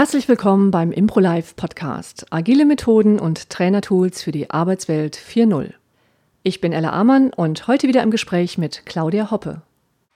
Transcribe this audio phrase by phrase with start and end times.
[0.00, 2.24] Herzlich willkommen beim ImproLife Podcast.
[2.30, 5.74] Agile Methoden und Trainertools für die Arbeitswelt 4.0.
[6.42, 9.60] Ich bin Ella Amann und heute wieder im Gespräch mit Claudia Hoppe.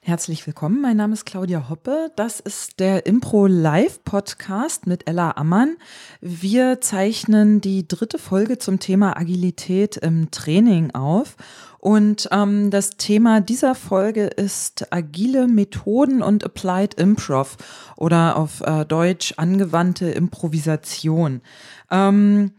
[0.00, 2.10] Herzlich willkommen, mein Name ist Claudia Hoppe.
[2.16, 5.76] Das ist der Impro Live Podcast mit Ella Ammann.
[6.22, 11.36] Wir zeichnen die dritte Folge zum Thema Agilität im Training auf.
[11.84, 17.58] Und ähm, das Thema dieser Folge ist agile Methoden und Applied Improv
[17.94, 21.42] oder auf äh, Deutsch angewandte Improvisation.
[21.90, 22.52] Ähm,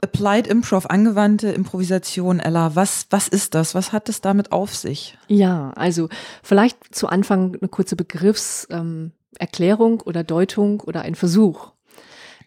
[0.00, 3.76] Applied Improv, angewandte Improvisation, Ella, was, was ist das?
[3.76, 5.16] Was hat es damit auf sich?
[5.28, 6.08] Ja, also
[6.42, 11.70] vielleicht zu Anfang eine kurze Begriffserklärung ähm, oder Deutung oder ein Versuch.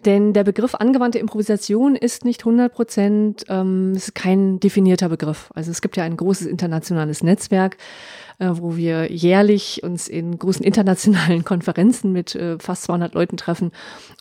[0.05, 5.49] Denn der Begriff angewandte Improvisation ist nicht 100 Prozent, ähm, ist kein definierter Begriff.
[5.55, 7.75] Also es gibt ja ein großes internationales Netzwerk,
[8.39, 13.72] äh, wo wir jährlich uns in großen internationalen Konferenzen mit äh, fast 200 Leuten treffen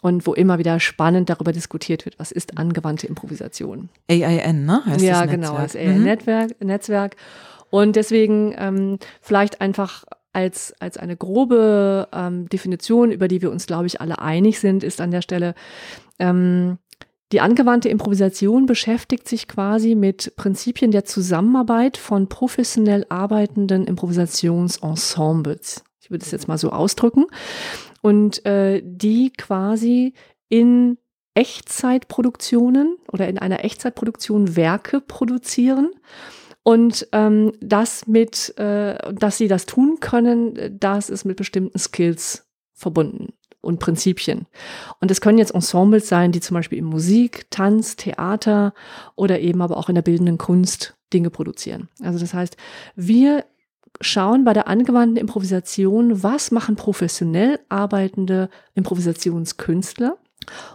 [0.02, 3.88] und wo immer wieder spannend darüber diskutiert wird, was ist angewandte Improvisation.
[4.08, 4.82] AIN, ne?
[4.84, 6.60] Heißt ja, das genau, das AIN-Netzwerk.
[6.60, 6.66] Mhm.
[6.66, 7.16] Netzwerk.
[7.70, 10.04] Und deswegen ähm, vielleicht einfach
[10.38, 14.84] als, als eine grobe ähm, Definition, über die wir uns, glaube ich, alle einig sind,
[14.84, 15.54] ist an der Stelle,
[16.20, 16.78] ähm,
[17.32, 25.82] die angewandte Improvisation beschäftigt sich quasi mit Prinzipien der Zusammenarbeit von professionell arbeitenden Improvisationsensembles.
[26.00, 27.26] Ich würde es jetzt mal so ausdrücken.
[28.00, 30.14] Und äh, die quasi
[30.48, 30.98] in
[31.34, 35.90] Echtzeitproduktionen oder in einer Echtzeitproduktion Werke produzieren
[36.68, 42.46] und ähm, das mit, äh, dass sie das tun können, das ist mit bestimmten Skills
[42.74, 44.44] verbunden und Prinzipien.
[45.00, 48.74] Und es können jetzt Ensembles sein, die zum Beispiel in Musik, Tanz, Theater
[49.16, 51.88] oder eben aber auch in der bildenden Kunst Dinge produzieren.
[52.02, 52.58] Also das heißt,
[52.94, 53.46] wir
[54.02, 60.18] schauen bei der angewandten Improvisation, was machen professionell arbeitende Improvisationskünstler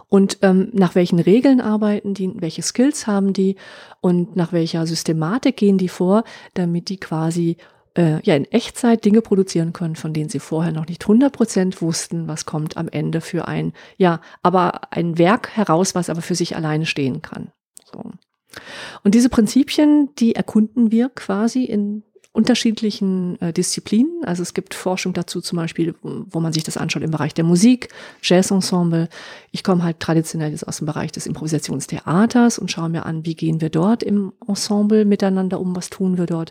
[0.08, 3.56] und ähm, nach welchen Regeln arbeiten die, welche Skills haben die
[4.00, 6.24] und nach welcher Systematik gehen die vor,
[6.54, 7.56] damit die quasi
[7.96, 12.28] äh, ja in Echtzeit Dinge produzieren können, von denen sie vorher noch nicht 100% wussten,
[12.28, 16.56] was kommt am Ende für ein, ja, aber ein Werk heraus, was aber für sich
[16.56, 17.52] alleine stehen kann.
[17.84, 18.02] So.
[19.02, 22.02] Und diese Prinzipien, die erkunden wir quasi in
[22.34, 24.24] unterschiedlichen äh, Disziplinen.
[24.24, 27.44] Also es gibt Forschung dazu zum Beispiel, wo man sich das anschaut im Bereich der
[27.44, 27.88] Musik,
[28.22, 29.08] Jazzensemble.
[29.52, 33.36] Ich komme halt traditionell jetzt aus dem Bereich des Improvisationstheaters und schaue mir an, wie
[33.36, 36.50] gehen wir dort im Ensemble miteinander um, was tun wir dort.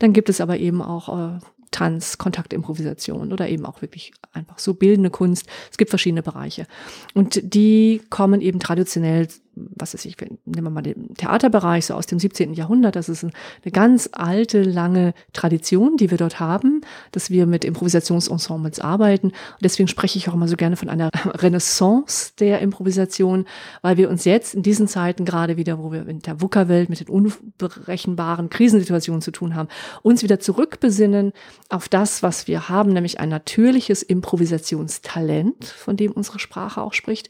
[0.00, 1.38] Dann gibt es aber eben auch äh,
[1.70, 5.46] Tanz, Kontaktimprovisation oder eben auch wirklich einfach so bildende Kunst.
[5.70, 6.66] Es gibt verschiedene Bereiche.
[7.14, 12.06] Und die kommen eben traditionell was weiß ich, nehmen wir mal den Theaterbereich, so aus
[12.06, 12.54] dem 17.
[12.54, 13.32] Jahrhundert, das ist eine
[13.72, 16.80] ganz alte, lange Tradition, die wir dort haben,
[17.12, 19.28] dass wir mit Improvisationsensembles arbeiten.
[19.28, 23.44] Und deswegen spreche ich auch immer so gerne von einer Renaissance der Improvisation,
[23.82, 27.00] weil wir uns jetzt in diesen Zeiten gerade wieder, wo wir in der VUCA-Welt mit
[27.00, 29.68] den unberechenbaren Krisensituationen zu tun haben,
[30.02, 31.32] uns wieder zurückbesinnen
[31.68, 37.28] auf das, was wir haben, nämlich ein natürliches Improvisationstalent, von dem unsere Sprache auch spricht,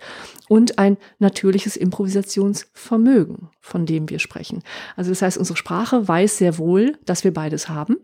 [0.49, 4.63] und ein natürliches Improvisationstalent Improvisationsvermögen, von dem wir sprechen.
[4.97, 7.97] Also das heißt, unsere Sprache weiß sehr wohl, dass wir beides haben.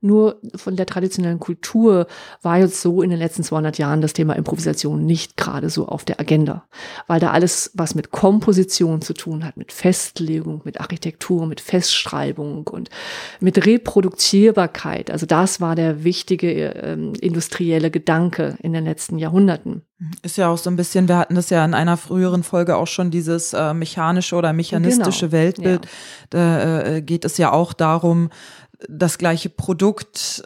[0.00, 2.06] Nur von der traditionellen Kultur
[2.42, 6.04] war jetzt so in den letzten 200 Jahren das Thema Improvisation nicht gerade so auf
[6.04, 6.64] der Agenda,
[7.08, 12.66] weil da alles, was mit Komposition zu tun hat, mit Festlegung, mit Architektur, mit Festschreibung
[12.68, 12.90] und
[13.40, 19.82] mit Reproduzierbarkeit, also das war der wichtige ähm, industrielle Gedanke in den letzten Jahrhunderten.
[20.22, 22.86] Ist ja auch so ein bisschen, wir hatten das ja in einer früheren Folge auch
[22.86, 25.32] schon, dieses äh, mechanische oder mechanistische genau.
[25.32, 25.84] Weltbild.
[25.86, 25.90] Ja.
[26.30, 28.30] Da äh, geht es ja auch darum,
[28.86, 30.42] das gleiche Produkt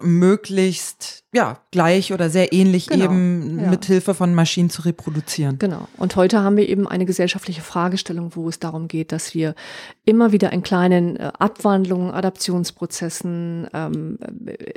[0.00, 3.68] möglichst ja, gleich oder sehr ähnlich genau, eben ja.
[3.68, 5.58] mit Hilfe von Maschinen zu reproduzieren.
[5.58, 5.88] Genau.
[5.96, 9.56] Und heute haben wir eben eine gesellschaftliche Fragestellung, wo es darum geht, dass wir
[10.04, 14.18] immer wieder in kleinen äh, Abwandlungen, Adaptionsprozessen ähm,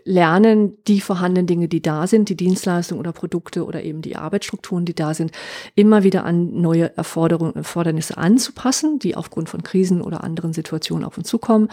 [0.04, 4.86] lernen, die vorhandenen Dinge, die da sind, die Dienstleistungen oder Produkte oder eben die Arbeitsstrukturen,
[4.86, 5.31] die da sind,
[5.76, 11.20] immer wieder an neue Erforderungen, Erfordernisse anzupassen, die aufgrund von Krisen oder anderen Situationen auf
[11.20, 11.70] uns zukommen.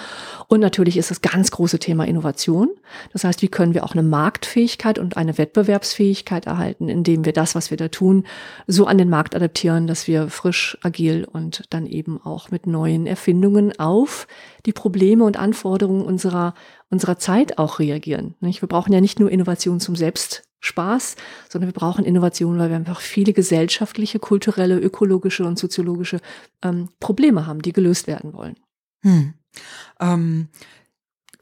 [0.48, 2.70] Und natürlich ist das ganz große Thema Innovation.
[3.12, 7.32] Das heißt, wie können wir auch eine Marktfähigkeit Fähigkeit und eine Wettbewerbsfähigkeit erhalten, indem wir
[7.32, 8.24] das, was wir da tun,
[8.66, 13.06] so an den Markt adaptieren, dass wir frisch, agil und dann eben auch mit neuen
[13.06, 14.26] Erfindungen auf
[14.66, 16.54] die Probleme und Anforderungen unserer,
[16.90, 18.34] unserer Zeit auch reagieren.
[18.40, 21.16] Wir brauchen ja nicht nur Innovation zum Selbstspaß,
[21.48, 26.20] sondern wir brauchen Innovation, weil wir einfach viele gesellschaftliche, kulturelle, ökologische und soziologische
[26.62, 28.56] ähm, Probleme haben, die gelöst werden wollen.
[29.02, 29.34] Hm.
[30.00, 30.48] Ähm,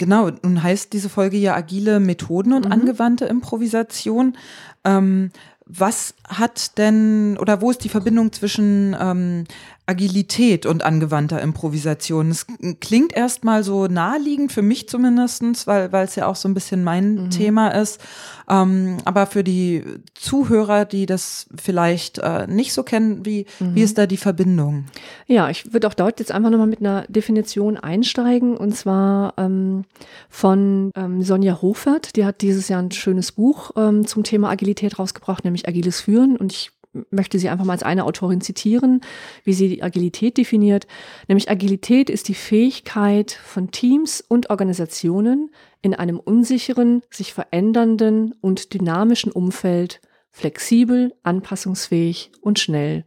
[0.02, 2.72] Genau, nun heißt diese Folge ja agile Methoden und mhm.
[2.72, 4.36] angewandte Improvisation.
[4.82, 5.30] Ähm,
[5.64, 9.44] was hat denn oder wo ist die Verbindung zwischen ähm,
[9.92, 12.30] Agilität und angewandter Improvisation?
[12.30, 12.46] Es
[12.80, 16.82] klingt erstmal so naheliegend, für mich zumindestens, weil, weil es ja auch so ein bisschen
[16.82, 17.30] mein mhm.
[17.30, 18.00] Thema ist.
[18.48, 19.84] Ähm, aber für die
[20.14, 23.74] Zuhörer, die das vielleicht äh, nicht so kennen, wie, mhm.
[23.74, 24.86] wie ist da die Verbindung?
[25.26, 29.84] Ja, ich würde auch dort jetzt einfach nochmal mit einer Definition einsteigen und zwar ähm,
[30.30, 32.16] von ähm, Sonja Hofert.
[32.16, 36.36] Die hat dieses Jahr ein schönes Buch ähm, zum Thema Agilität rausgebracht, nämlich Agiles Führen.
[36.36, 36.72] Und ich
[37.10, 39.00] möchte sie einfach mal als eine Autorin zitieren,
[39.44, 40.86] wie sie die Agilität definiert.
[41.28, 45.50] Nämlich Agilität ist die Fähigkeit von Teams und Organisationen
[45.80, 50.00] in einem unsicheren, sich verändernden und dynamischen Umfeld
[50.30, 53.06] flexibel, anpassungsfähig und schnell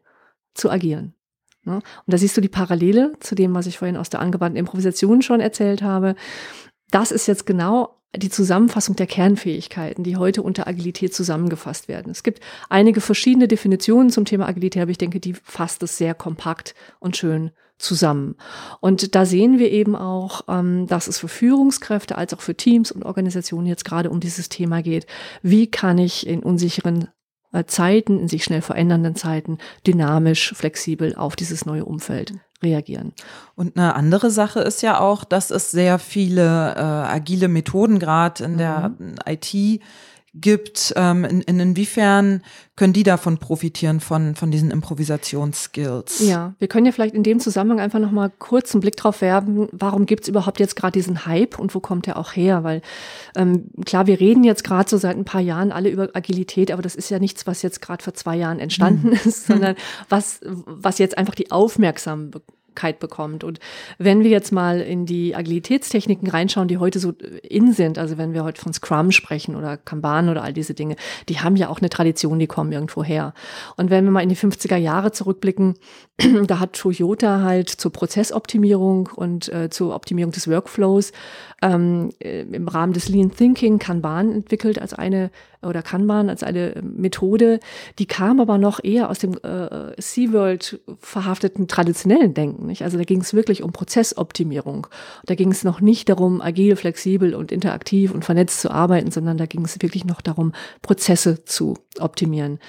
[0.54, 1.14] zu agieren.
[1.66, 5.24] Und da siehst du die Parallele zu dem, was ich vorhin aus der angewandten Improvisation
[5.24, 6.16] schon erzählt habe.
[6.92, 12.12] Das ist jetzt genau die Zusammenfassung der Kernfähigkeiten, die heute unter Agilität zusammengefasst werden.
[12.12, 16.14] Es gibt einige verschiedene Definitionen zum Thema Agilität, aber ich denke, die fasst es sehr
[16.14, 18.36] kompakt und schön zusammen.
[18.80, 22.92] Und da sehen wir eben auch, ähm, dass es für Führungskräfte als auch für Teams
[22.92, 25.08] und Organisationen jetzt gerade um dieses Thema geht.
[25.42, 27.10] Wie kann ich in unsicheren
[27.52, 32.34] äh, Zeiten, in sich schnell verändernden Zeiten, dynamisch, flexibel auf dieses neue Umfeld
[32.66, 33.14] reagieren.
[33.56, 38.44] Und eine andere Sache ist ja auch, dass es sehr viele äh, agile Methoden gerade
[38.44, 39.16] in der mhm.
[39.26, 39.82] IT
[40.36, 40.94] gibt.
[40.96, 42.42] Ähm, in, in, inwiefern
[42.76, 46.28] können die davon profitieren, von, von diesen Improvisationsskills?
[46.28, 49.70] Ja, wir können ja vielleicht in dem Zusammenhang einfach nochmal kurz einen Blick drauf werfen,
[49.72, 52.64] warum gibt es überhaupt jetzt gerade diesen Hype und wo kommt der auch her?
[52.64, 52.82] Weil
[53.36, 56.82] ähm, klar, wir reden jetzt gerade so seit ein paar Jahren alle über Agilität, aber
[56.82, 59.20] das ist ja nichts, was jetzt gerade vor zwei Jahren entstanden mhm.
[59.26, 59.76] ist, sondern
[60.10, 62.42] was, was jetzt einfach die Aufmerksamkeit
[63.00, 63.44] bekommt.
[63.44, 63.60] Und
[63.98, 67.14] wenn wir jetzt mal in die Agilitätstechniken reinschauen, die heute so
[67.44, 70.96] in sind, also wenn wir heute von Scrum sprechen oder Kanban oder all diese Dinge,
[71.30, 73.34] die haben ja auch eine Tradition, die kommen irgendwo her.
[73.78, 75.76] Und wenn wir mal in die 50er Jahre zurückblicken,
[76.48, 81.12] da hat Toyota halt zur Prozessoptimierung und äh, zur Optimierung des Workflows
[81.62, 85.32] ähm, äh, im Rahmen des Lean Thinking Kanban entwickelt als eine
[85.66, 87.60] oder Kanban als eine Methode,
[88.00, 92.68] die kam aber noch eher aus dem äh, SeaWorld verhafteten traditionellen Denken.
[92.68, 92.84] Nicht?
[92.84, 94.88] Also da ging es wirklich um Prozessoptimierung.
[95.26, 99.38] Da ging es noch nicht darum, agil, flexibel und interaktiv und vernetzt zu arbeiten, sondern
[99.38, 102.60] da ging es wirklich noch darum, Prozesse zu optimieren.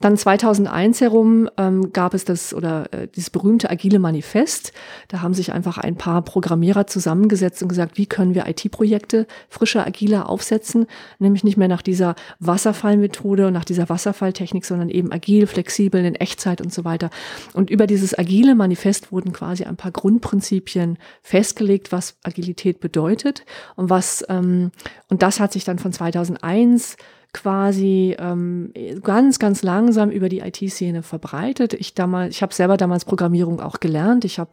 [0.00, 4.72] Dann 2001 herum ähm, gab es das oder äh, dieses berühmte agile Manifest.
[5.08, 9.86] Da haben sich einfach ein paar Programmierer zusammengesetzt und gesagt, wie können wir IT-Projekte frischer,
[9.86, 10.86] agiler aufsetzen,
[11.18, 16.14] nämlich nicht mehr nach dieser Wasserfallmethode und nach dieser Wasserfalltechnik, sondern eben agil, flexibel in
[16.14, 17.10] Echtzeit und so weiter.
[17.52, 23.44] Und über dieses agile Manifest wurden quasi ein paar Grundprinzipien festgelegt, was Agilität bedeutet
[23.76, 24.70] und was ähm,
[25.08, 26.96] und das hat sich dann von 2001
[27.32, 28.72] quasi ähm,
[29.02, 31.74] ganz, ganz langsam über die IT-Szene verbreitet.
[31.74, 34.24] Ich damals, ich habe selber damals Programmierung auch gelernt.
[34.24, 34.52] Ich habe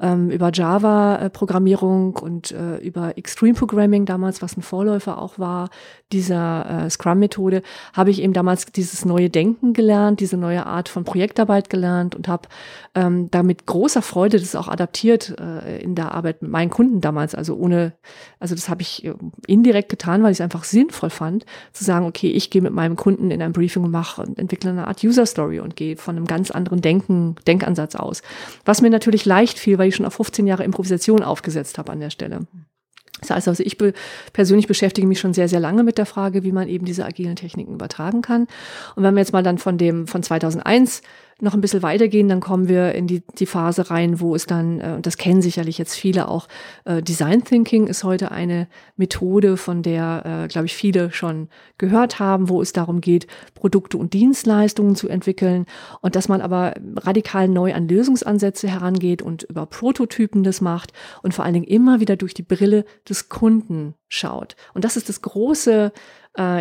[0.00, 5.70] ähm, über Java-Programmierung und äh, über Extreme Programming damals, was ein Vorläufer auch war,
[6.12, 7.62] dieser äh, Scrum-Methode,
[7.92, 12.28] habe ich eben damals dieses neue Denken gelernt, diese neue Art von Projektarbeit gelernt und
[12.28, 12.48] habe
[12.94, 17.34] ähm, damit großer Freude das auch adaptiert äh, in der Arbeit mit meinen Kunden damals.
[17.34, 17.92] Also ohne,
[18.38, 19.14] also das habe ich äh,
[19.46, 22.96] indirekt getan, weil ich es einfach sinnvoll fand, zu sagen, okay, ich gehe mit meinem
[22.96, 26.16] Kunden in ein Briefing und mache und entwickle eine Art User Story und gehe von
[26.16, 28.22] einem ganz anderen Denken, Denkansatz aus.
[28.64, 32.00] Was mir natürlich leicht fiel, weil ich schon auf 15 Jahre Improvisation aufgesetzt habe an
[32.00, 32.46] der Stelle.
[33.20, 33.92] Das heißt also, ich be
[34.32, 37.36] persönlich beschäftige mich schon sehr, sehr lange mit der Frage, wie man eben diese agilen
[37.36, 38.46] Techniken übertragen kann.
[38.96, 41.02] Und wenn wir jetzt mal dann von dem, von 2001
[41.40, 44.80] noch ein bisschen weitergehen, dann kommen wir in die, die Phase rein, wo es dann,
[44.80, 46.48] äh, und das kennen sicherlich jetzt viele auch,
[46.84, 51.48] äh, Design Thinking ist heute eine Methode, von der, äh, glaube ich, viele schon
[51.78, 55.66] gehört haben, wo es darum geht, Produkte und Dienstleistungen zu entwickeln
[56.00, 61.34] und dass man aber radikal neu an Lösungsansätze herangeht und über Prototypen das macht und
[61.34, 64.56] vor allen Dingen immer wieder durch die Brille des Kunden schaut.
[64.72, 65.92] Und das ist das große,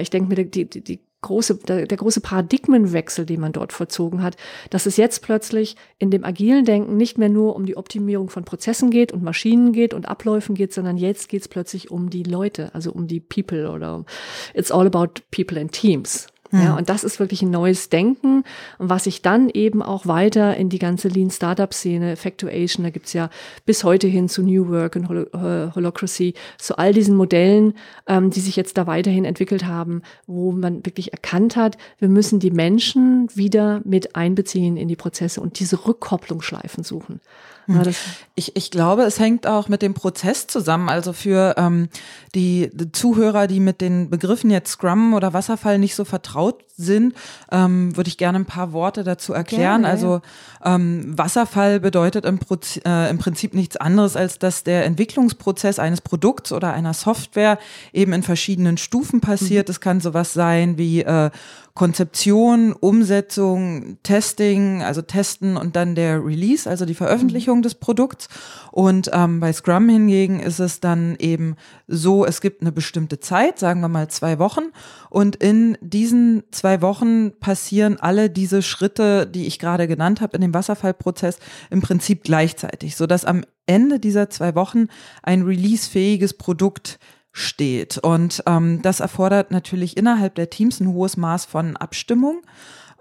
[0.01, 4.22] ich denke mir, die, die, die große, der, der große Paradigmenwechsel, den man dort vollzogen
[4.22, 4.38] hat,
[4.70, 8.46] dass es jetzt plötzlich in dem agilen Denken nicht mehr nur um die Optimierung von
[8.46, 12.24] Prozessen geht und Maschinen geht und Abläufen geht, sondern jetzt geht es plötzlich um die
[12.24, 14.06] Leute, also um die People oder
[14.53, 16.27] it's all about people and teams.
[16.53, 16.77] Ja, hm.
[16.77, 18.43] und das ist wirklich ein neues Denken,
[18.77, 23.13] was sich dann eben auch weiter in die ganze Lean Startup Szene, Effectuation, da gibt's
[23.13, 23.31] ja
[23.65, 25.29] bis heute hin zu New Work und Hol
[25.75, 27.74] Holocracy, zu all diesen Modellen,
[28.07, 32.39] ähm, die sich jetzt da weiterhin entwickelt haben, wo man wirklich erkannt hat, wir müssen
[32.39, 37.19] die Menschen wieder mit einbeziehen in die Prozesse und diese Rückkopplungsschleifen suchen.
[37.67, 37.93] Ja, hm.
[38.36, 40.89] ich, ich glaube, es hängt auch mit dem Prozess zusammen.
[40.89, 41.89] Also für ähm,
[42.36, 47.13] die, die Zuhörer, die mit den Begriffen jetzt Scrum oder Wasserfall nicht so vertraut sind,
[47.51, 49.84] ähm, würde ich gerne ein paar Worte dazu erklären.
[49.84, 50.22] Gerne, also
[50.63, 56.01] ähm, Wasserfall bedeutet im, Proz äh, im Prinzip nichts anderes, als dass der Entwicklungsprozess eines
[56.01, 57.60] Produkts oder einer Software
[57.92, 59.70] eben in verschiedenen Stufen passiert.
[59.70, 59.84] Es mhm.
[59.84, 61.30] kann sowas sein wie äh,
[61.75, 67.63] Konzeption, Umsetzung, Testing, also Testen und dann der Release, also die Veröffentlichung mhm.
[67.63, 68.30] des Produkts.
[68.72, 71.56] Und ähm, bei Scrum hingegen ist es dann eben
[71.88, 74.72] so, es gibt eine bestimmte Zeit, sagen wir mal zwei Wochen.
[75.10, 80.41] Und in diesen zwei Wochen passieren alle diese Schritte, die ich gerade genannt habe, in
[80.41, 81.39] dem Wasserfallprozess
[81.70, 84.88] im Prinzip gleichzeitig, sodass am Ende dieser zwei Wochen
[85.22, 87.00] ein releasefähiges Produkt
[87.32, 87.98] steht.
[87.98, 92.41] Und ähm, das erfordert natürlich innerhalb der Teams ein hohes Maß von Abstimmung.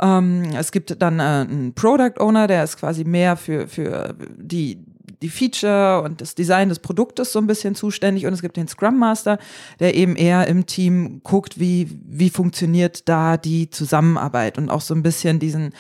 [0.00, 4.84] Ähm, es gibt dann äh, einen Product Owner, der ist quasi mehr für, für die,
[5.22, 8.68] die Feature und das Design des Produktes so ein bisschen zuständig und es gibt den
[8.68, 9.38] Scrum Master,
[9.80, 14.94] der eben eher im Team guckt, wie, wie funktioniert da die Zusammenarbeit und auch so
[14.94, 15.72] ein bisschen diesen,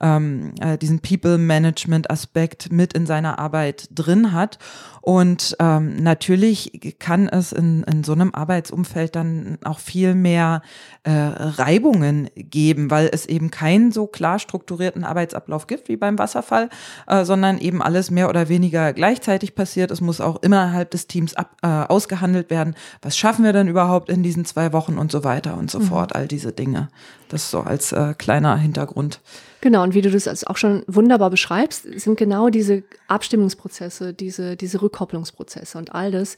[0.00, 4.58] ähm, äh, diesen People Management Aspekt mit in seiner Arbeit drin hat.
[5.02, 10.60] Und ähm, natürlich kann es in, in so einem Arbeitsumfeld dann auch viel mehr
[11.04, 16.68] äh, Reibungen geben, weil es eben keinen so klar strukturierten Arbeitsablauf gibt wie beim Wasserfall,
[17.06, 19.90] äh, sondern eben alles mehr oder weniger gleichzeitig passiert.
[19.90, 24.08] Es muss auch innerhalb des Teams ab, äh, ausgehandelt werden, was schaffen wir denn überhaupt
[24.08, 25.84] in diesen zwei Wochen und so weiter und so mhm.
[25.84, 26.88] fort, all diese Dinge.
[27.28, 29.20] Das so als äh, kleiner Hintergrund.
[29.60, 34.80] Genau, und wie du das auch schon wunderbar beschreibst, sind genau diese Abstimmungsprozesse, diese, diese
[34.80, 36.36] Rückkopplungsprozesse und all das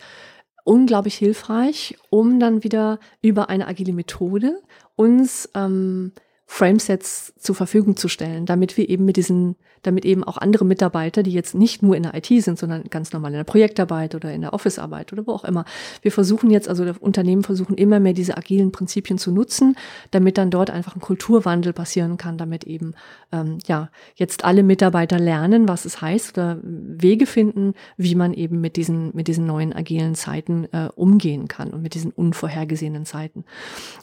[0.64, 4.60] unglaublich hilfreich, um dann wieder über eine agile Methode
[4.96, 6.12] uns ähm,
[6.46, 11.22] Framesets zur Verfügung zu stellen, damit wir eben mit diesen damit eben auch andere Mitarbeiter,
[11.22, 14.32] die jetzt nicht nur in der IT sind, sondern ganz normal in der Projektarbeit oder
[14.32, 15.64] in der Officearbeit oder wo auch immer.
[16.02, 19.76] Wir versuchen jetzt, also Unternehmen versuchen immer mehr diese agilen Prinzipien zu nutzen,
[20.12, 22.94] damit dann dort einfach ein Kulturwandel passieren kann, damit eben
[23.32, 28.60] ähm, ja jetzt alle Mitarbeiter lernen, was es heißt oder Wege finden, wie man eben
[28.60, 33.44] mit diesen mit diesen neuen agilen Zeiten äh, umgehen kann und mit diesen unvorhergesehenen Zeiten.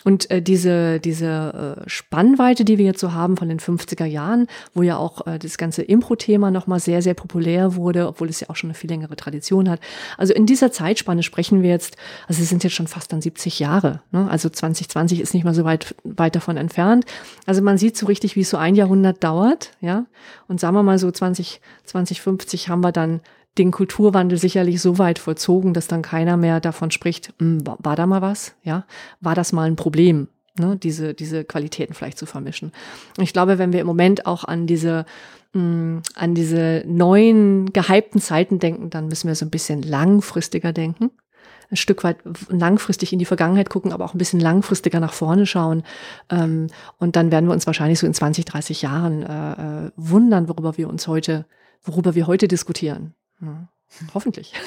[0.04, 1.90] Und äh, diese diese äh,
[2.40, 5.58] Spannweite, die wir jetzt so haben von den 50er Jahren, wo ja auch äh, das
[5.58, 8.90] ganze ganze Impro-Thema nochmal sehr, sehr populär wurde, obwohl es ja auch schon eine viel
[8.90, 9.80] längere Tradition hat.
[10.18, 11.96] Also in dieser Zeitspanne sprechen wir jetzt,
[12.28, 14.02] also es sind jetzt schon fast dann 70 Jahre.
[14.12, 14.28] Ne?
[14.30, 17.06] Also 2020 ist nicht mal so weit, weit davon entfernt.
[17.46, 20.06] Also man sieht so richtig, wie es so ein Jahrhundert dauert, ja.
[20.48, 23.22] Und sagen wir mal so 20, 2050 haben wir dann
[23.60, 28.08] den Kulturwandel sicherlich so weit vollzogen, dass dann keiner mehr davon spricht, hm, war da
[28.08, 28.86] mal was, ja?
[29.22, 30.30] War das mal ein Problem?
[30.60, 32.74] Ne, diese, diese Qualitäten vielleicht zu vermischen.
[33.18, 35.06] Ich glaube, wenn wir im Moment auch an diese
[35.54, 41.12] mh, an diese neuen gehypten Zeiten denken, dann müssen wir so ein bisschen langfristiger denken.
[41.72, 42.18] Ein Stück weit
[42.50, 45.84] langfristig in die Vergangenheit gucken, aber auch ein bisschen langfristiger nach vorne schauen.
[46.30, 50.50] Ähm, und dann werden wir uns wahrscheinlich so in 20, 30 Jahren äh, äh, wundern,
[50.50, 51.46] worüber wir uns heute,
[51.84, 53.14] worüber wir heute diskutieren.
[53.40, 53.70] Ja,
[54.14, 54.54] hoffentlich.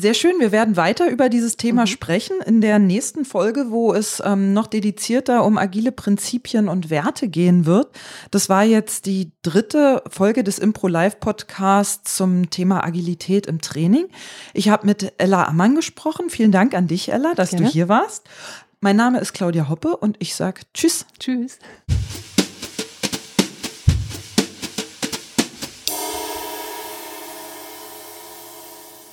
[0.00, 0.38] Sehr schön.
[0.38, 1.86] Wir werden weiter über dieses Thema mhm.
[1.86, 7.28] sprechen in der nächsten Folge, wo es ähm, noch dedizierter um agile Prinzipien und Werte
[7.28, 7.88] gehen wird.
[8.30, 14.06] Das war jetzt die dritte Folge des Impro Live Podcasts zum Thema Agilität im Training.
[14.52, 16.30] Ich habe mit Ella Ammann gesprochen.
[16.30, 17.66] Vielen Dank an dich, Ella, dass Gerne.
[17.66, 18.24] du hier warst.
[18.80, 21.06] Mein Name ist Claudia Hoppe und ich sage Tschüss.
[21.18, 21.58] Tschüss.